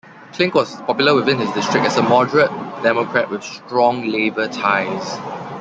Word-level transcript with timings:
Klink 0.33 0.55
was 0.55 0.75
popular 0.77 1.13
within 1.13 1.37
his 1.37 1.51
district 1.51 1.85
as 1.85 1.95
a 1.95 2.01
moderate 2.01 2.49
Democrat 2.81 3.29
with 3.29 3.43
strong 3.43 4.07
labor 4.09 4.47
ties. 4.47 5.19